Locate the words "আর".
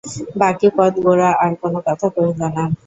1.43-1.51